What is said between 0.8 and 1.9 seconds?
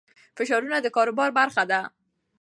د کاروبار برخه ده.